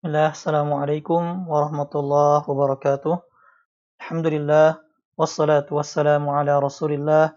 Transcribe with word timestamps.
Bismillah, 0.00 0.32
Assalamualaikum 0.32 1.44
warahmatullahi 1.44 2.40
wabarakatuh. 2.48 3.20
Alhamdulillah, 4.00 4.80
wassalatu 5.12 5.76
wassalamu 5.76 6.32
ala 6.32 6.56
rasulillah 6.56 7.36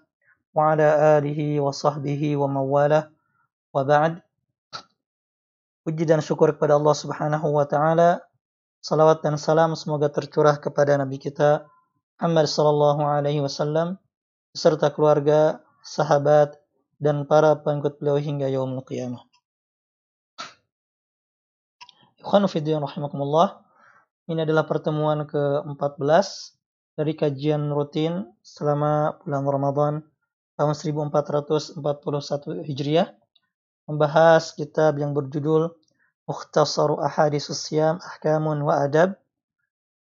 wa 0.55 0.71
ala 0.71 1.19
alihi 1.19 1.59
wa 1.59 1.75
sahbihi 1.75 2.39
wa 2.39 2.47
mawala 2.47 3.11
wa 3.75 3.83
ba'd. 3.83 4.23
Puji 5.83 6.07
dan 6.07 6.23
syukur 6.23 6.55
kepada 6.55 6.79
Allah 6.79 6.95
subhanahu 6.95 7.51
wa 7.51 7.67
ta'ala. 7.67 8.23
Salawat 8.79 9.19
dan 9.27 9.35
salam 9.35 9.75
semoga 9.75 10.07
tercurah 10.07 10.55
kepada 10.55 10.95
Nabi 10.95 11.19
kita 11.19 11.67
Muhammad 12.15 12.47
sallallahu 12.47 13.03
alaihi 13.03 13.43
wasallam 13.43 13.99
beserta 14.55 14.87
keluarga, 14.87 15.59
sahabat, 15.83 16.55
dan 16.95 17.27
para 17.27 17.59
pengikut 17.59 17.99
beliau 17.99 18.15
hingga 18.23 18.47
yaumul 18.47 18.87
qiyamah. 18.87 19.32
Ikhwanu 22.23 22.47
fiddin 22.47 22.79
rahimakumullah. 22.79 23.59
Ini 24.31 24.47
adalah 24.47 24.63
pertemuan 24.63 25.27
ke-14 25.27 26.07
dari 26.95 27.19
kajian 27.19 27.67
rutin 27.75 28.31
selama 28.39 29.19
bulan 29.27 29.43
Ramadan 29.43 29.93
tahun 30.55 30.71
1441 30.71 31.83
Hijriah 32.63 33.11
membahas 33.91 34.55
kitab 34.55 35.03
yang 35.03 35.11
berjudul 35.11 35.75
Mukhtasaru 36.23 37.03
Ahaditsus 37.03 37.67
Siyam 37.67 37.99
Ahkamun 37.99 38.63
wa 38.63 38.79
Adab 38.87 39.19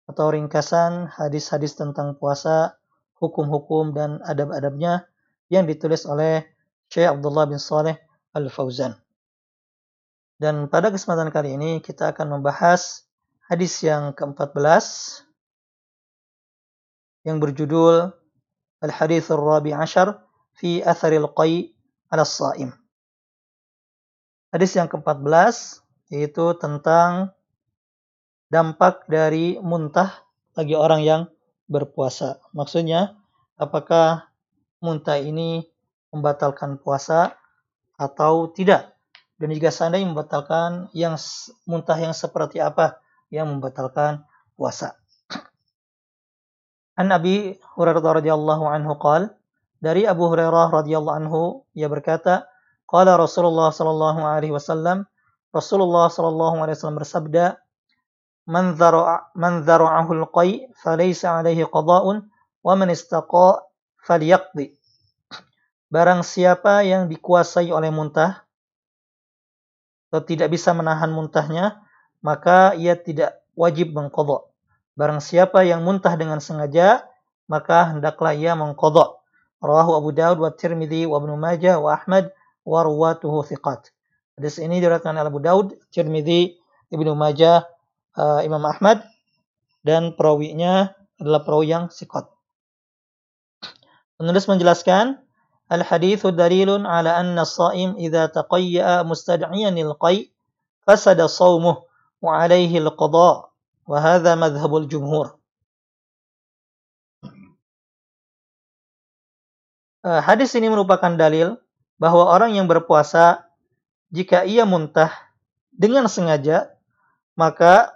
atau 0.10 0.34
ringkasan 0.34 1.14
hadis-hadis 1.14 1.78
tentang 1.78 2.18
puasa, 2.18 2.82
hukum-hukum 3.22 3.94
dan 3.94 4.18
adab-adabnya 4.26 5.06
yang 5.54 5.70
ditulis 5.70 6.10
oleh 6.10 6.50
Syekh 6.90 7.14
Abdullah 7.14 7.46
bin 7.46 7.62
Saleh 7.62 8.02
Al-Fauzan. 8.34 8.98
Dan 10.38 10.70
pada 10.70 10.94
kesempatan 10.94 11.34
kali 11.34 11.58
ini 11.58 11.82
kita 11.82 12.14
akan 12.14 12.38
membahas 12.38 13.10
hadis 13.50 13.82
yang 13.82 14.14
ke-14 14.14 15.26
yang 17.26 17.42
berjudul 17.42 18.14
Al-Hadis 18.86 19.34
Ar-Rabi 19.34 19.74
Ashar 19.74 20.22
fi 20.54 20.86
Atharil 20.86 21.26
Qai 21.34 21.74
ala 22.14 22.22
Saim. 22.22 22.70
Hadis 24.54 24.78
yang 24.78 24.86
ke-14 24.86 25.82
yaitu 26.14 26.54
tentang 26.62 27.34
dampak 28.54 29.10
dari 29.10 29.58
muntah 29.60 30.22
bagi 30.54 30.78
orang 30.78 31.02
yang 31.04 31.22
berpuasa. 31.68 32.40
Maksudnya, 32.56 33.18
apakah 33.60 34.30
muntah 34.80 35.20
ini 35.20 35.68
membatalkan 36.14 36.80
puasa 36.80 37.36
atau 38.00 38.54
tidak? 38.54 38.97
Dan 39.38 39.54
jika 39.54 39.70
seandainya 39.70 40.10
membatalkan 40.10 40.90
yang 40.98 41.14
muntah 41.70 41.98
yang 41.98 42.14
seperti 42.18 42.58
apa 42.58 42.98
yang 43.30 43.46
membatalkan 43.48 44.26
puasa. 44.58 44.98
An 46.98 47.14
Nabi 47.14 47.54
Hurairah 47.78 48.02
radhiyallahu 48.02 48.66
anhu 48.66 48.98
qal 48.98 49.38
dari 49.78 50.10
Abu 50.10 50.26
Hurairah 50.34 50.74
radhiyallahu 50.74 51.18
anhu 51.22 51.42
ia 51.78 51.86
berkata 51.86 52.50
qala 52.90 53.14
Rasulullah 53.22 53.70
sallallahu 53.70 54.26
alaihi 54.26 54.50
wasallam 54.50 55.06
Rasulullah 55.54 56.10
sallallahu 56.10 56.58
alaihi 56.66 56.74
wasallam 56.74 56.98
bersabda 56.98 57.62
man 58.50 58.74
dzara'a 58.74 59.30
man 59.38 59.62
dzara'ahu 59.62 60.26
al-qai 60.26 60.74
falaysa 60.82 61.38
alaihi 61.38 61.70
qada'un 61.70 62.26
wa 62.66 62.74
man 62.74 62.90
istaqa 62.90 63.62
falyaqdi 64.02 64.74
Barang 65.88 66.26
siapa 66.26 66.84
yang 66.84 67.08
dikuasai 67.08 67.72
oleh 67.72 67.94
muntah 67.94 68.47
atau 70.10 70.22
tidak 70.24 70.52
bisa 70.54 70.72
menahan 70.72 71.12
muntahnya, 71.12 71.84
maka 72.24 72.74
ia 72.76 72.96
tidak 72.96 73.44
wajib 73.54 73.92
mengkodok. 73.92 74.52
Barang 74.98 75.22
siapa 75.22 75.62
yang 75.68 75.84
muntah 75.86 76.16
dengan 76.16 76.42
sengaja, 76.42 77.06
maka 77.46 77.94
hendaklah 77.94 78.34
ia 78.34 78.58
mengkodok. 78.58 79.22
Rawahu 79.62 79.98
Abu 79.98 80.10
Dawud 80.14 80.38
wa 80.42 80.52
Tirmidzi 80.54 81.10
wa 81.10 81.18
Ibnu 81.18 81.34
Majah 81.38 81.82
wa 81.82 81.98
Ahmad 81.98 82.30
wa 82.62 82.80
ruwatuhu 82.86 83.46
thiqat. 83.46 83.90
Hadis 84.38 84.62
ini 84.62 84.78
diriwayatkan 84.78 85.18
oleh 85.18 85.30
Abu 85.34 85.42
Dawud, 85.42 85.68
Tirmidzi, 85.90 86.62
Ibnu 86.94 87.18
Majah, 87.18 87.66
uh, 88.18 88.42
Imam 88.46 88.62
Ahmad 88.66 89.02
dan 89.82 90.14
perawinya 90.14 90.94
adalah 91.18 91.42
perawi 91.46 91.74
yang 91.74 91.90
sikot. 91.90 92.30
Penulis 94.18 94.50
menjelaskan 94.50 95.22
الحديث 95.73 96.27
دليل 96.27 96.87
على 96.87 97.11
أن 97.21 97.39
الصائم 97.39 97.97
إذا 97.97 98.27
تقيأ 98.27 99.03
مستدعيا 99.03 99.69
القيء 99.73 100.31
فسد 100.87 101.21
صومه 101.23 101.77
وعليه 102.23 102.79
القضاء 102.79 103.37
وهذا 103.89 104.33
مذهب 104.35 104.73
الجمهور 104.77 105.27
Hadis 110.03 110.51
ini 110.59 110.67
merupakan 110.67 111.15
dalil 111.15 111.63
bahwa 111.95 112.27
orang 112.27 112.59
yang 112.59 112.67
berpuasa 112.67 113.47
jika 114.11 114.43
ia 114.43 114.67
muntah 114.67 115.15
dengan 115.71 116.11
sengaja 116.11 116.75
maka 117.39 117.95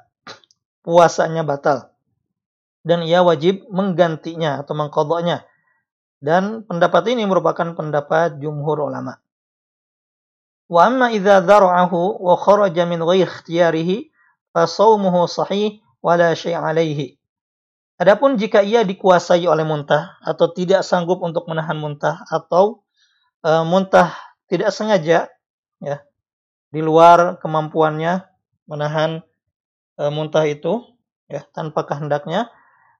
puasanya 0.86 1.42
batal 1.42 1.90
dan 2.86 3.02
ia 3.02 3.26
wajib 3.26 3.66
menggantinya 3.74 4.62
atau 4.62 4.78
mengkodoknya 4.78 5.42
dan 6.21 6.61
pendapat 6.69 7.09
ini 7.09 7.25
merupakan 7.25 7.73
pendapat 7.73 8.37
jumhur 8.37 8.85
ulama. 8.85 9.17
Wa 10.69 10.87
amma 10.87 11.11
idza 11.11 11.41
dhara'ahu 11.41 12.21
wa 12.21 12.37
kharaja 12.37 12.85
min 12.85 13.01
ghairi 13.01 13.27
ikhtiyarihi 13.27 14.13
fa 14.53 14.69
shaumuhu 14.69 15.27
sahih 15.27 15.81
wa 15.99 16.15
la 16.15 16.31
syai' 16.37 16.55
alaihi. 16.55 17.17
Adapun 17.97 18.37
jika 18.37 18.65
ia 18.65 18.85
dikuasai 18.85 19.45
oleh 19.45 19.65
muntah 19.65 20.17
atau 20.25 20.49
tidak 20.49 20.81
sanggup 20.81 21.21
untuk 21.21 21.45
menahan 21.45 21.77
muntah 21.77 22.25
atau 22.33 22.81
e, 23.45 23.51
muntah 23.61 24.17
tidak 24.49 24.73
sengaja 24.73 25.29
ya 25.77 25.97
di 26.73 26.81
luar 26.81 27.37
kemampuannya 27.37 28.25
menahan 28.65 29.21
e, 30.01 30.03
muntah 30.09 30.49
itu 30.49 30.81
ya 31.29 31.45
tanpa 31.53 31.85
kehendaknya 31.85 32.49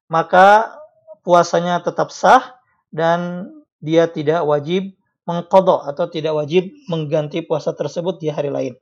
maka 0.05 0.77
puasanya 1.25 1.81
tetap 1.81 2.13
sah 2.13 2.60
dan 2.91 3.49
dia 3.81 4.05
tidak 4.11 4.45
wajib 4.45 4.93
mengkodok 5.25 5.87
atau 5.87 6.05
tidak 6.11 6.35
wajib 6.37 6.69
mengganti 6.91 7.41
puasa 7.41 7.71
tersebut 7.71 8.19
di 8.19 8.27
hari 8.29 8.51
lain. 8.51 8.73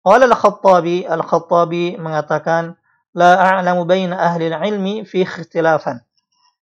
Qala 0.00 0.24
al-Khattabi, 0.24 1.04
al-Khattabi 1.04 2.00
mengatakan, 2.00 2.80
La 3.12 3.36
a'lamu 3.36 3.84
baina 3.84 4.16
ahli 4.16 4.48
ilmi 4.48 5.04
fi 5.04 5.28
ikhtilafan. 5.28 6.00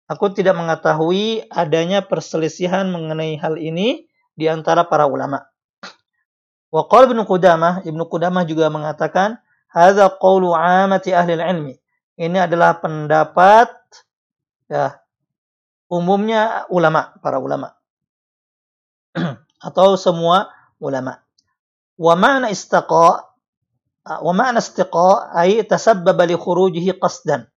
Aku 0.09 0.33
tidak 0.33 0.57
mengetahui 0.57 1.45
adanya 1.53 2.01
perselisihan 2.01 2.89
mengenai 2.89 3.37
hal 3.37 3.61
ini 3.61 4.09
di 4.33 4.49
antara 4.49 4.87
para 4.89 5.05
ulama. 5.05 5.45
Wa 6.73 6.89
qala 6.89 7.05
Ibnu 7.05 7.29
Qudamah, 7.29 7.85
Ibnu 7.85 8.09
Qudamah 8.09 8.47
juga 8.49 8.73
mengatakan, 8.73 9.37
hadza 9.69 10.09
qawlu 10.17 10.57
'amati 10.57 11.13
ahli 11.13 11.37
ilmi. 11.37 11.75
Ini 12.17 12.49
adalah 12.49 12.81
pendapat 12.81 13.69
ya. 14.69 15.01
Umumnya 15.89 16.69
ulama 16.69 17.17
para 17.19 17.41
ulama. 17.41 17.73
Atau 19.67 19.97
semua 19.97 20.53
ulama. 20.77 21.25
Wa 21.97 22.13
ma'na 22.13 22.53
istaqa 22.53 23.29
wa 24.05 24.33
ma'na 24.33 24.61
istiqa 24.61 25.33
ay 25.33 25.65
tasabbaba 25.65 26.29
li 26.29 26.37
khurujihi 26.37 26.95
qasdan. 27.01 27.49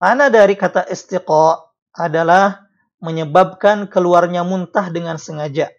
Mana 0.00 0.28
dari 0.28 0.56
kata 0.56 0.88
istiqa 0.88 1.72
adalah 1.96 2.68
menyebabkan 3.00 3.88
keluarnya 3.88 4.44
muntah 4.44 4.92
dengan 4.92 5.16
sengaja. 5.16 5.72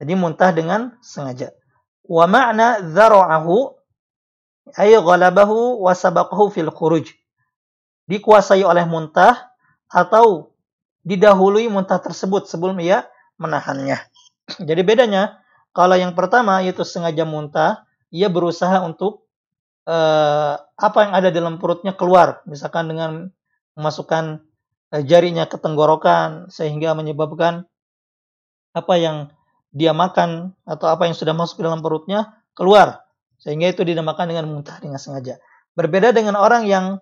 Jadi 0.00 0.12
muntah 0.16 0.50
dengan 0.52 0.96
sengaja. 1.04 1.52
Wa 2.08 2.24
ma'na 2.24 2.80
dzara'ahu 2.80 3.56
ay 4.80 4.96
ghalabahu 4.96 5.84
wa 5.84 5.92
sabaqahu 5.92 6.48
fil 6.48 6.72
khuruj 6.72 7.19
dikuasai 8.10 8.66
oleh 8.66 8.82
muntah 8.90 9.54
atau 9.86 10.50
didahului 11.06 11.70
muntah 11.70 12.02
tersebut 12.02 12.50
sebelum 12.50 12.82
ia 12.82 13.06
menahannya. 13.38 14.02
Jadi 14.68 14.82
bedanya 14.82 15.38
kalau 15.70 15.94
yang 15.94 16.18
pertama 16.18 16.58
yaitu 16.66 16.82
sengaja 16.82 17.22
muntah, 17.22 17.86
ia 18.10 18.26
berusaha 18.26 18.82
untuk 18.82 19.30
uh, 19.86 20.58
apa 20.58 20.98
yang 21.06 21.12
ada 21.14 21.28
dalam 21.30 21.62
perutnya 21.62 21.94
keluar, 21.94 22.42
misalkan 22.50 22.90
dengan 22.90 23.30
memasukkan 23.78 24.42
uh, 24.90 25.02
jarinya 25.06 25.46
ke 25.46 25.54
tenggorokan 25.62 26.50
sehingga 26.50 26.98
menyebabkan 26.98 27.70
apa 28.74 28.94
yang 28.98 29.16
dia 29.70 29.94
makan 29.94 30.58
atau 30.66 30.90
apa 30.90 31.06
yang 31.06 31.14
sudah 31.14 31.30
masuk 31.30 31.62
ke 31.62 31.64
dalam 31.66 31.78
perutnya 31.78 32.42
keluar 32.58 33.06
sehingga 33.38 33.70
itu 33.70 33.86
dinamakan 33.86 34.34
dengan 34.34 34.50
muntah 34.50 34.82
dengan 34.82 34.98
sengaja. 34.98 35.38
Berbeda 35.78 36.10
dengan 36.10 36.34
orang 36.34 36.66
yang 36.66 36.98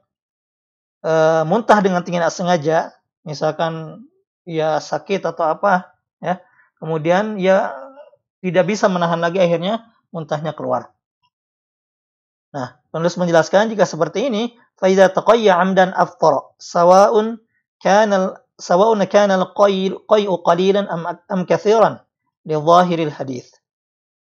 e, 1.02 1.12
muntah 1.44 1.78
dengan 1.82 2.02
tidak 2.02 2.30
sengaja, 2.30 2.94
misalkan 3.26 4.04
ya 4.48 4.80
sakit 4.80 5.22
atau 5.26 5.44
apa, 5.44 5.92
ya, 6.22 6.40
kemudian 6.78 7.36
ya 7.36 7.74
tidak 8.40 8.70
bisa 8.70 8.86
menahan 8.86 9.18
lagi 9.18 9.42
akhirnya 9.42 9.90
muntahnya 10.14 10.54
keluar. 10.54 10.94
Nah, 12.54 12.80
penulis 12.88 13.18
menjelaskan 13.20 13.68
jika 13.74 13.84
seperti 13.84 14.32
ini, 14.32 14.56
faida 14.80 15.12
taqayya 15.12 15.58
amdan 15.58 15.92
aftara, 15.92 16.48
sawa'un 16.56 17.36
kana 17.82 18.40
sawa'un 18.56 19.04
kana 19.04 19.36
al-qay'u 19.36 20.34
qalilan 20.42 20.88
am 20.88 21.02
am 21.28 21.40
katsiran 21.44 22.00
li 22.48 22.56
dhahiril 22.56 23.12
hadis. 23.12 23.52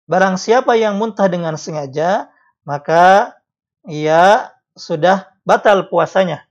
Barang 0.08 0.40
siapa 0.40 0.72
yang 0.74 0.96
muntah 0.96 1.28
dengan 1.28 1.60
sengaja, 1.60 2.32
maka 2.64 3.36
ia 3.84 4.56
sudah 4.72 5.28
batal 5.44 5.92
puasanya. 5.92 6.47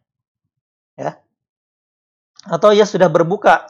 Ya. 0.97 1.21
Atau 2.49 2.73
ia 2.73 2.83
sudah 2.83 3.07
berbuka. 3.07 3.69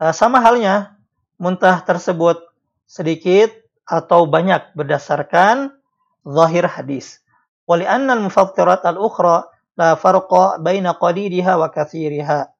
Eh, 0.00 0.14
sama 0.16 0.40
halnya 0.40 0.96
muntah 1.36 1.84
tersebut 1.84 2.40
sedikit 2.88 3.52
atau 3.84 4.24
banyak 4.24 4.72
berdasarkan 4.72 5.76
zahir 6.24 6.64
hadis. 6.64 7.20
Wali 7.68 7.84
anna 7.84 8.16
al-mufattirat 8.16 8.82
al-ukhra 8.82 9.46
la 9.76 9.94
farqa 9.94 10.58
baina 10.58 10.96
qaliliha 10.96 11.60
wa 11.60 11.68
kathiriha. 11.68 12.50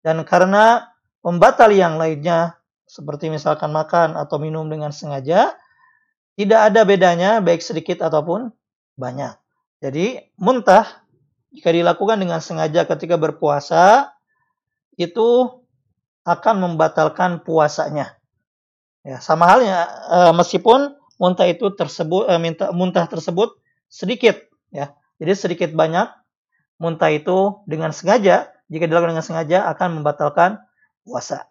Dan 0.00 0.24
karena 0.24 0.88
pembatal 1.20 1.70
yang 1.70 2.00
lainnya 2.00 2.56
seperti 2.86 3.28
misalkan 3.28 3.74
makan 3.74 4.14
atau 4.14 4.38
minum 4.38 4.70
dengan 4.70 4.94
sengaja 4.94 5.58
tidak 6.38 6.60
ada 6.70 6.86
bedanya 6.86 7.30
baik 7.42 7.60
sedikit 7.64 8.04
ataupun 8.04 8.52
banyak. 8.94 9.34
Jadi 9.82 10.32
muntah 10.38 11.05
jika 11.56 11.72
dilakukan 11.72 12.20
dengan 12.20 12.44
sengaja 12.44 12.84
ketika 12.84 13.16
berpuasa 13.16 14.12
itu 15.00 15.48
akan 16.28 16.54
membatalkan 16.60 17.40
puasanya. 17.40 18.20
Ya, 19.06 19.22
sama 19.24 19.48
halnya 19.48 19.88
e, 20.10 20.18
meskipun 20.36 20.92
muntah 21.16 21.48
itu 21.48 21.72
tersebut 21.72 22.28
e, 22.28 22.34
minta 22.36 22.68
muntah 22.76 23.08
tersebut 23.08 23.56
sedikit 23.88 24.36
ya. 24.68 24.92
Jadi 25.16 25.32
sedikit 25.32 25.70
banyak 25.72 26.12
muntah 26.76 27.08
itu 27.08 27.64
dengan 27.64 27.96
sengaja 27.96 28.52
jika 28.68 28.84
dilakukan 28.84 29.16
dengan 29.16 29.24
sengaja 29.24 29.64
akan 29.72 30.02
membatalkan 30.02 30.60
puasa. 31.08 31.48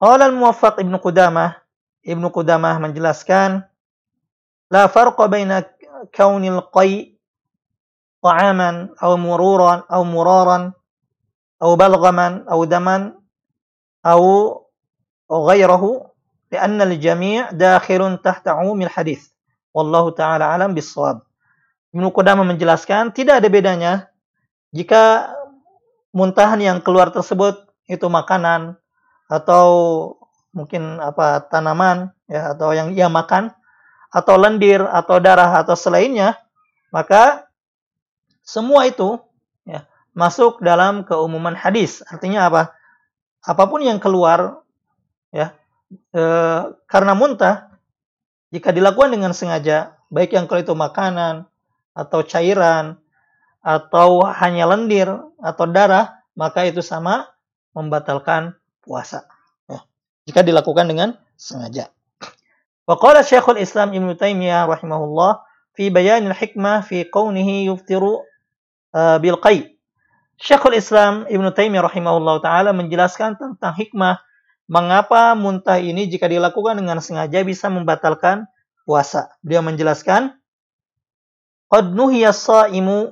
Qala 0.00 0.30
al-Muwaffaq 0.32 0.80
Ibnu 0.80 0.96
Qudamah 1.02 1.58
Ibnu 2.06 2.32
Qudamah 2.32 2.80
menjelaskan 2.80 3.68
la 4.72 4.86
farqa 4.88 5.26
baina 5.26 5.66
kaunil 6.14 6.64
qai 6.72 7.17
ta'aman 8.23 8.95
aw 8.97 9.11
mururan 9.19 9.83
aw 9.87 10.01
muraran 10.07 10.71
aw 11.59 11.71
balghaman 11.75 12.47
aw 12.47 12.59
daman 12.67 13.15
aw 14.03 14.21
وغيره 15.33 16.13
لأن 16.51 16.77
الجميع 16.81 17.57
داخل 17.57 18.01
تحت 18.21 18.45
عموم 18.47 18.79
الحديث 18.85 19.21
والله 19.73 20.05
تعالى 20.13 20.45
alam 20.45 20.71
بالصواب 20.77 21.17
Ibnu 21.93 22.09
Qudamah 22.09 22.41
menjelaskan 22.45 23.13
tidak 23.13 23.41
ada 23.41 23.49
bedanya 23.53 23.93
jika 24.73 25.29
muntahan 26.09 26.57
yang 26.57 26.81
keluar 26.81 27.13
tersebut 27.13 27.69
itu 27.85 28.09
makanan 28.09 28.77
atau 29.29 29.65
mungkin 30.53 30.97
apa 30.97 31.45
tanaman 31.49 32.09
ya 32.25 32.57
atau 32.57 32.73
yang 32.73 32.93
ia 32.93 33.09
makan 33.09 33.53
atau 34.09 34.37
lendir 34.37 34.81
atau 34.85 35.21
darah 35.21 35.61
atau 35.61 35.77
selainnya 35.77 36.37
maka 36.89 37.45
semua 38.48 38.88
itu 38.88 39.20
ya 39.68 39.84
masuk 40.16 40.64
dalam 40.64 41.04
keumuman 41.04 41.52
hadis 41.52 42.00
artinya 42.08 42.48
apa 42.48 42.62
apa 43.44 43.62
pun 43.68 43.84
yang 43.84 44.00
keluar 44.00 44.64
ya 45.28 45.52
e, 46.16 46.22
karena 46.88 47.12
muntah 47.12 47.68
jika 48.48 48.72
dilakukan 48.72 49.12
dengan 49.12 49.36
sengaja 49.36 50.00
baik 50.08 50.32
yang 50.32 50.48
kalau 50.48 50.64
itu 50.64 50.72
makanan 50.72 51.44
atau 51.92 52.24
cairan 52.24 52.96
atau 53.60 54.24
hanya 54.24 54.64
lendir 54.64 55.12
atau 55.44 55.68
darah 55.68 56.24
maka 56.32 56.64
itu 56.64 56.80
sama 56.80 57.28
membatalkan 57.76 58.56
puasa 58.80 59.28
ya. 59.68 59.84
jika 60.24 60.40
dilakukan 60.40 60.88
dengan 60.88 61.20
sengaja 61.36 61.92
Waqala 62.88 63.20
Syekhul 63.20 63.60
Islam 63.60 63.92
Ibn 63.92 64.16
Taimiyah 64.16 64.64
rahimahullah 64.64 65.44
fi 65.76 65.92
bayanil 65.92 66.32
hikmah 66.32 66.80
fi 66.80 67.04
qawnihi 67.04 67.68
yuftiru 67.68 68.24
uh, 68.94 69.16
bil 69.20 69.40
qay. 69.40 69.78
Syekhul 70.38 70.78
Islam 70.78 71.26
Ibn 71.26 71.46
Taimiyah 71.50 71.82
rahimahullah 71.82 72.38
taala 72.38 72.70
menjelaskan 72.70 73.34
tentang 73.34 73.74
hikmah 73.74 74.22
mengapa 74.70 75.34
muntah 75.34 75.82
ini 75.82 76.06
jika 76.06 76.30
dilakukan 76.30 76.78
dengan 76.78 77.02
sengaja 77.02 77.42
bisa 77.42 77.66
membatalkan 77.72 78.46
puasa. 78.86 79.34
Beliau 79.42 79.66
menjelaskan, 79.66 80.36
"Qad 81.66 81.90
nuhiya 81.90 82.30
as-sha'imu 82.30 83.10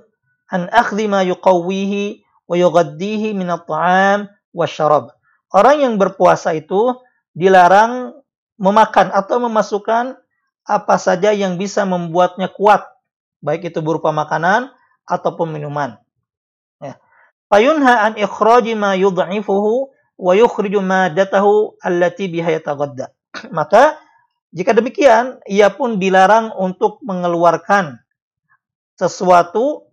an 0.52 0.70
akhdhi 0.70 1.10
ma 1.10 1.26
yuqawwihi 1.26 2.22
wa 2.46 2.54
yughaddihi 2.54 3.34
min 3.34 3.50
at-ta'am 3.50 4.30
wasyarab." 4.54 5.10
Orang 5.50 5.82
yang 5.82 5.94
berpuasa 5.98 6.54
itu 6.54 6.94
dilarang 7.34 8.14
memakan 8.60 9.10
atau 9.12 9.42
memasukkan 9.42 10.14
apa 10.66 10.96
saja 10.98 11.34
yang 11.34 11.58
bisa 11.58 11.82
membuatnya 11.86 12.50
kuat, 12.50 12.86
baik 13.42 13.70
itu 13.70 13.78
berupa 13.82 14.10
makanan 14.10 14.74
ataupun 15.06 15.54
minuman. 15.54 15.96
Ya. 16.82 16.98
Fayunha 17.46 18.10
an 18.10 18.12
ikhraji 18.18 18.74
ma 18.74 18.98
yudha'ifuhu 18.98 19.88
wa 20.18 20.32
yukhriju 20.34 20.82
madatahu 20.82 21.78
allati 21.80 22.26
biha. 22.26 22.60
Maka 23.56 24.02
jika 24.56 24.72
demikian, 24.74 25.42
ia 25.46 25.68
pun 25.70 25.98
dilarang 26.02 26.54
untuk 26.56 27.02
mengeluarkan 27.04 28.00
sesuatu 28.96 29.86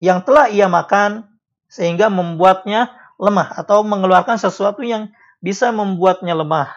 yang 0.00 0.24
telah 0.24 0.48
ia 0.48 0.66
makan 0.66 1.28
sehingga 1.68 2.08
membuatnya 2.08 2.96
lemah 3.20 3.52
atau 3.60 3.84
mengeluarkan 3.84 4.40
sesuatu 4.40 4.80
yang 4.80 5.12
bisa 5.44 5.68
membuatnya 5.70 6.32
lemah. 6.32 6.72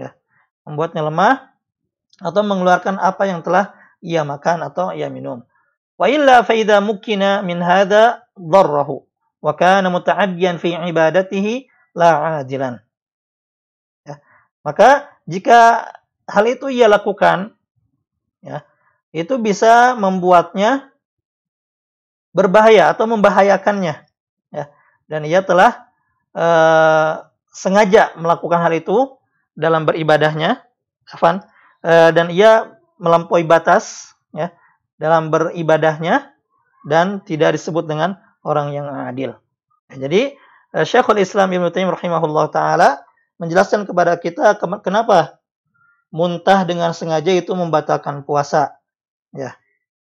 Ya, 0.00 0.16
membuatnya 0.64 1.04
lemah 1.04 1.52
atau 2.18 2.40
mengeluarkan 2.40 2.96
apa 2.96 3.28
yang 3.28 3.44
telah 3.44 3.76
ia 4.00 4.24
makan 4.24 4.64
atau 4.64 4.96
ia 4.96 5.12
minum. 5.12 5.44
Idza 6.06 6.78
mukina 6.78 7.42
min 7.42 7.58
hadza 7.58 8.22
dharrahu 8.38 9.02
wa 9.42 9.52
kana 9.58 9.90
muta'addiyan 9.90 10.62
fi 10.62 10.78
ibadatihi 10.78 11.66
la 11.98 12.38
ajilan. 12.42 12.78
Ya. 14.06 14.22
Maka 14.62 15.10
jika 15.26 15.90
hal 16.30 16.44
itu 16.46 16.70
ia 16.70 16.86
lakukan, 16.86 17.54
ya, 18.42 18.62
itu 19.10 19.34
bisa 19.42 19.98
membuatnya 19.98 20.94
berbahaya 22.30 22.94
atau 22.94 23.10
membahayakannya. 23.10 23.94
Ya. 24.54 24.64
Dan 25.10 25.26
ia 25.26 25.42
telah 25.42 25.90
uh, 26.36 27.26
sengaja 27.50 28.14
melakukan 28.14 28.62
hal 28.62 28.70
itu 28.76 29.18
dalam 29.58 29.82
beribadahnya, 29.82 30.62
afan, 31.10 31.42
uh, 31.82 32.10
dan 32.14 32.30
ia 32.30 32.78
melampaui 33.02 33.42
batas, 33.42 34.14
ya, 34.30 34.54
dalam 34.98 35.30
beribadahnya 35.30 36.34
dan 36.86 37.22
tidak 37.22 37.54
disebut 37.54 37.86
dengan 37.86 38.18
orang 38.42 38.74
yang 38.74 38.86
adil. 38.86 39.38
jadi 39.88 40.34
Eh, 40.68 40.84
Syekhul 40.84 41.24
Islam 41.24 41.48
Ibnu 41.48 41.72
Taimiyah 41.72 41.96
rahimahullah 41.96 42.46
taala 42.52 43.00
menjelaskan 43.40 43.88
kepada 43.88 44.20
kita 44.20 44.60
kenapa 44.84 45.40
muntah 46.12 46.68
dengan 46.68 46.92
sengaja 46.92 47.32
itu 47.32 47.56
membatalkan 47.56 48.20
puasa. 48.24 48.76
Ya. 49.32 49.56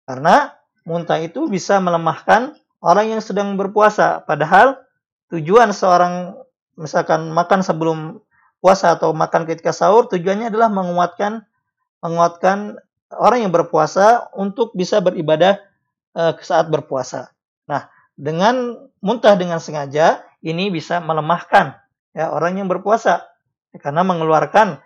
Karena 0.07 0.55
muntah 0.83 1.23
itu 1.23 1.47
bisa 1.47 1.79
melemahkan 1.79 2.59
orang 2.83 3.15
yang 3.15 3.23
sedang 3.23 3.55
berpuasa 3.55 4.23
padahal 4.27 4.79
tujuan 5.31 5.71
seorang 5.71 6.35
misalkan 6.79 7.31
makan 7.31 7.63
sebelum 7.63 7.99
puasa 8.59 8.99
atau 8.99 9.15
makan 9.15 9.47
ketika 9.47 9.71
sahur 9.71 10.11
tujuannya 10.11 10.51
adalah 10.51 10.71
menguatkan 10.71 11.47
menguatkan 12.03 12.79
orang 13.15 13.47
yang 13.47 13.53
berpuasa 13.55 14.31
untuk 14.35 14.75
bisa 14.75 14.99
beribadah 14.99 15.63
uh, 16.17 16.35
saat 16.43 16.67
berpuasa. 16.67 17.31
Nah, 17.71 17.87
dengan 18.17 18.89
muntah 19.05 19.37
dengan 19.39 19.61
sengaja 19.63 20.25
ini 20.43 20.73
bisa 20.73 20.99
melemahkan 20.99 21.77
ya 22.17 22.33
orang 22.33 22.59
yang 22.59 22.69
berpuasa 22.71 23.29
karena 23.77 24.03
mengeluarkan 24.03 24.81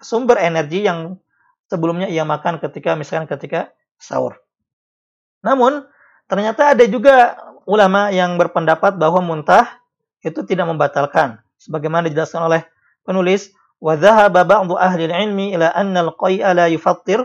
sumber 0.00 0.40
energi 0.40 0.88
yang 0.88 1.20
sebelumnya 1.68 2.08
ia 2.08 2.24
makan 2.24 2.58
ketika 2.58 2.96
misalkan 2.96 3.28
ketika 3.28 3.70
sahur. 4.00 4.40
Namun 5.44 5.84
ternyata 6.26 6.72
ada 6.72 6.84
juga 6.88 7.36
ulama 7.68 8.08
yang 8.10 8.40
berpendapat 8.40 8.96
bahwa 8.96 9.20
muntah 9.20 9.78
itu 10.24 10.40
tidak 10.48 10.66
membatalkan 10.68 11.40
sebagaimana 11.60 12.08
dijelaskan 12.08 12.48
oleh 12.48 12.62
penulis 13.04 13.52
wa 13.80 13.96
dhahaba 13.96 14.44
ba'du 14.44 14.76
ahli 14.76 15.08
ilmi 15.08 15.56
ila 15.56 15.72
anna 15.72 16.04
al-qai'a 16.04 16.52
la 16.52 16.68
yufattir 16.68 17.24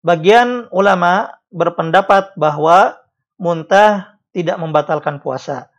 bagian 0.00 0.68
ulama 0.72 1.36
berpendapat 1.50 2.32
bahwa 2.38 3.00
muntah 3.36 4.20
tidak 4.30 4.56
membatalkan 4.62 5.18
puasa 5.18 5.70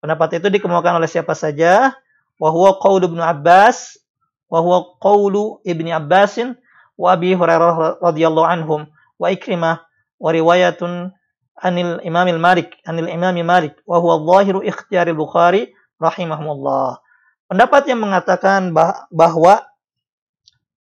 Pendapat 0.00 0.40
itu 0.40 0.48
dikemukakan 0.48 0.96
oleh 0.96 1.08
siapa 1.08 1.36
saja. 1.36 1.92
Wahwa 2.40 2.80
qaul 2.80 3.04
Ibnu 3.04 3.20
Abbas 3.20 4.00
wa 4.48 4.64
huwa 4.64 4.96
qawlu 4.96 5.60
Ibni 5.60 5.92
Abbasin 5.92 6.56
wa 6.96 7.12
Abi 7.12 7.36
Hurairah 7.36 8.00
radhiyallahu 8.00 8.48
anhum 8.48 8.88
wa 9.20 9.28
Ikrimah 9.28 9.84
wa 10.16 10.30
riwayatun 10.32 11.12
anil 11.60 12.00
Imam 12.00 12.24
Malik 12.40 12.80
anil 12.88 13.12
Imam 13.12 13.36
Malik 13.44 13.76
wa 13.84 14.00
huwa 14.00 14.24
zahiru 14.24 14.64
ikhtiyar 14.64 15.12
Bukhari 15.12 15.76
rahimahumullah. 16.00 17.04
Pendapat 17.44 17.92
yang 17.92 18.00
mengatakan 18.00 18.72
bahwa 19.12 19.68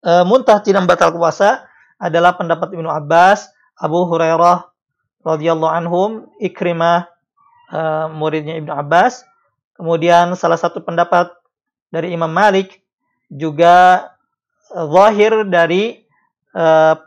e, 0.01 0.11
muntah 0.25 0.57
tidak 0.65 0.89
batal 0.89 1.13
puasa 1.13 1.69
adalah 2.03 2.35
pendapat 2.35 2.75
Ibnu 2.75 2.91
Abbas, 2.91 3.47
Abu 3.79 4.03
Hurairah 4.11 4.67
radhiyallahu 5.23 5.71
anhum, 5.71 6.27
Ikrimah 6.43 7.07
e, 7.71 7.79
muridnya 8.11 8.59
Ibnu 8.59 8.75
Abbas. 8.75 9.23
Kemudian 9.79 10.35
salah 10.35 10.59
satu 10.59 10.83
pendapat 10.83 11.31
dari 11.87 12.11
Imam 12.11 12.29
Malik 12.29 12.83
juga 13.31 14.11
e, 14.67 14.79
zahir 14.83 15.47
dari 15.47 16.03
e, 16.51 16.65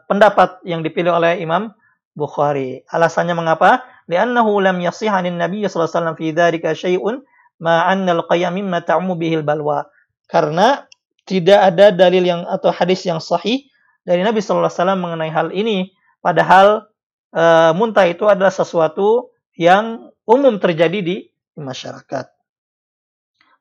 pendapat 0.08 0.64
yang 0.64 0.80
dipilih 0.80 1.12
oleh 1.12 1.44
Imam 1.44 1.76
Bukhari. 2.16 2.80
Alasannya 2.88 3.36
mengapa? 3.36 3.84
Li'annahu 4.08 4.64
lam 4.64 4.80
yasih 4.80 5.12
Nabi 5.12 5.68
sallallahu 5.68 5.84
alaihi 5.84 5.92
wasallam 5.92 6.16
fi 6.16 6.26
dzalika 6.32 6.72
syai'un 6.72 7.20
ma 7.60 7.84
'anna 7.84 8.16
al-qayyam 8.16 8.56
mimma 8.56 8.80
ta'mu 8.80 9.12
bihil 9.20 9.44
balwa. 9.44 9.84
Karena 10.24 10.88
tidak 11.28 11.58
ada 11.74 11.92
dalil 11.92 12.24
yang 12.24 12.42
atau 12.48 12.72
hadis 12.72 13.04
yang 13.04 13.20
sahih 13.20 13.68
dari 14.06 14.22
Nabi 14.22 14.38
sallallahu 14.38 14.70
alaihi 14.70 14.78
wasallam 14.78 15.00
mengenai 15.02 15.32
hal 15.34 15.48
ini. 15.50 15.90
Padahal 16.22 16.86
e, 17.34 17.42
muntah 17.74 18.06
itu 18.06 18.30
adalah 18.30 18.54
sesuatu 18.54 19.34
yang 19.58 20.14
umum 20.22 20.62
terjadi 20.62 21.02
di, 21.02 21.16
masyarakat. 21.58 22.30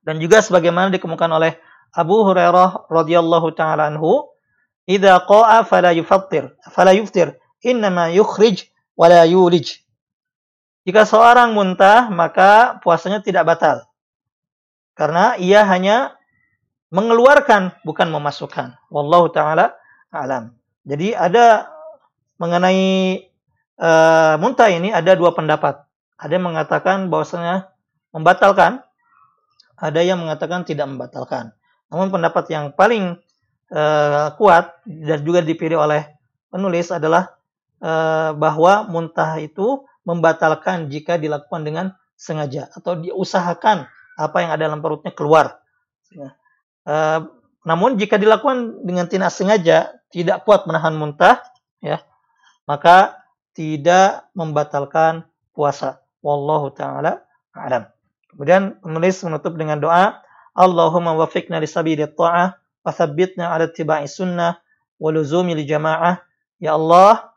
Dan 0.06 0.22
juga 0.22 0.46
sebagaimana 0.46 0.94
dikemukakan 0.94 1.42
oleh 1.42 1.58
Abu 1.98 2.22
Hurairah 2.22 2.92
radhiyallahu 2.94 3.58
taala 3.58 3.90
anhu, 3.90 4.30
"Idza 4.86 5.18
qa'a 5.26 5.66
fala 5.66 5.90
yufattir, 5.98 6.54
fala 6.70 6.94
yuftir." 6.94 7.42
innama 7.66 8.14
yukhrij 8.14 8.70
wala 8.94 9.26
yulij. 9.26 9.82
Jika 10.86 11.02
seorang 11.10 11.58
muntah, 11.58 12.14
maka 12.14 12.78
puasanya 12.86 13.26
tidak 13.26 13.50
batal. 13.50 13.90
Karena 14.94 15.34
ia 15.42 15.66
hanya 15.66 16.14
mengeluarkan, 16.94 17.82
bukan 17.82 18.14
memasukkan. 18.14 18.78
Wallahu 18.94 19.34
ta'ala 19.34 19.74
alam. 20.16 20.56
Jadi 20.88 21.12
ada 21.12 21.68
mengenai 22.40 23.20
uh, 23.80 24.36
muntah 24.40 24.72
ini 24.72 24.96
ada 24.96 25.14
dua 25.18 25.36
pendapat. 25.36 25.84
Ada 26.16 26.40
yang 26.40 26.48
mengatakan 26.48 27.12
bahwasanya 27.12 27.76
membatalkan, 28.16 28.80
ada 29.76 30.00
yang 30.00 30.24
mengatakan 30.24 30.64
tidak 30.64 30.88
membatalkan. 30.88 31.52
Namun 31.92 32.08
pendapat 32.08 32.48
yang 32.48 32.72
paling 32.72 33.20
uh, 33.76 34.32
kuat 34.40 34.80
dan 34.88 35.20
juga 35.28 35.44
dipilih 35.44 35.84
oleh 35.84 36.08
penulis 36.48 36.88
adalah 36.90 37.36
Eh, 37.86 38.32
bahwa 38.40 38.88
muntah 38.90 39.38
itu 39.38 39.86
membatalkan 40.08 40.90
jika 40.90 41.22
dilakukan 41.22 41.62
dengan 41.62 41.94
sengaja 42.18 42.72
atau 42.74 42.98
diusahakan 42.98 43.86
apa 44.18 44.38
yang 44.42 44.50
ada 44.56 44.72
dalam 44.72 44.80
perutnya 44.80 45.12
keluar. 45.12 45.60
Uh, 46.86 47.28
namun 47.66 47.98
jika 47.98 48.22
dilakukan 48.22 48.86
dengan 48.86 49.10
tidak 49.10 49.34
sengaja, 49.34 49.98
tidak 50.14 50.46
kuat 50.46 50.70
menahan 50.70 50.94
muntah, 50.94 51.42
ya, 51.82 52.06
maka 52.70 53.20
tidak 53.58 54.30
membatalkan 54.38 55.26
puasa. 55.52 56.06
Wallahu 56.22 56.70
taala 56.74 57.26
alam. 57.54 57.90
Kemudian 58.30 58.78
penulis 58.80 59.18
menutup 59.26 59.58
dengan 59.58 59.82
doa, 59.82 60.22
Allahumma 60.54 61.18
wafiqna 61.18 61.58
li 61.58 61.68
sabili 61.68 62.06
ta'ah 62.06 62.56
wa 62.56 62.92
thabbitna 62.92 63.52
ala 63.52 63.68
tiba'i 63.68 64.06
sunnah 64.06 64.62
wa 65.02 65.10
luzumi 65.10 65.58
li 65.58 65.66
jama'ah. 65.66 66.22
Ya 66.62 66.78
Allah, 66.78 67.36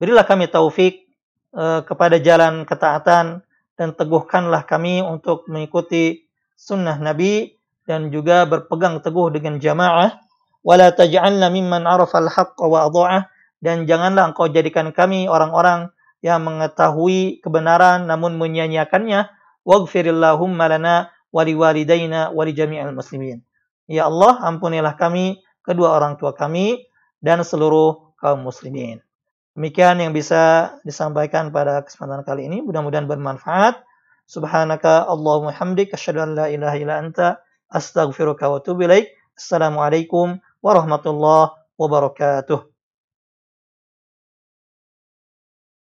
Berilah 0.00 0.24
kami 0.24 0.48
taufik 0.48 1.12
uh, 1.52 1.84
kepada 1.84 2.16
jalan 2.16 2.64
ketaatan 2.64 3.44
dan 3.76 3.88
teguhkanlah 3.92 4.64
kami 4.64 5.04
untuk 5.04 5.44
mengikuti 5.44 6.24
sunnah 6.56 6.96
Nabi 6.96 7.52
dan 7.90 8.14
juga 8.14 8.46
berpegang 8.46 9.02
teguh 9.02 9.34
dengan 9.34 9.58
jamaah. 9.58 10.14
Wala 10.62 10.94
taj'alna 10.94 11.50
mimman 11.50 11.90
arafa 11.90 12.22
al-haqqa 12.22 12.62
wa 12.62 12.86
adha'ah 12.86 13.26
dan 13.58 13.90
janganlah 13.90 14.30
engkau 14.30 14.46
jadikan 14.46 14.94
kami 14.94 15.26
orang-orang 15.26 15.90
yang 16.22 16.46
mengetahui 16.46 17.42
kebenaran 17.42 18.06
namun 18.06 18.38
menyia-nyiakannya. 18.38 19.26
Waghfirillahumma 19.66 20.70
lana 20.70 21.10
wa 21.34 21.42
liwalidayna 21.42 22.30
wa 22.30 22.42
li 22.46 22.54
jami'il 22.54 22.94
muslimin. 22.94 23.42
Ya 23.90 24.06
Allah, 24.06 24.38
ampunilah 24.46 24.94
kami, 24.94 25.42
kedua 25.66 25.98
orang 25.98 26.14
tua 26.14 26.30
kami 26.30 26.86
dan 27.18 27.42
seluruh 27.42 28.14
kaum 28.22 28.46
muslimin. 28.46 29.02
Demikian 29.58 29.98
yang 29.98 30.14
bisa 30.14 30.78
disampaikan 30.86 31.50
pada 31.50 31.82
kesempatan 31.82 32.22
kali 32.22 32.46
ini. 32.46 32.62
Mudah-mudahan 32.62 33.10
bermanfaat. 33.10 33.82
Subhanaka 34.30 35.10
Allahumma 35.10 35.50
hamdik. 35.50 35.90
Asyadu 35.90 36.22
an 36.22 36.30
la 36.38 36.46
ilaha 36.46 36.76
illa 36.78 36.94
anta. 37.02 37.42
Ilaik. 38.82 39.14
Assalamualaikum 39.38 40.42
warahmatullahi 40.58 41.54
wabarakatuh. 41.78 42.69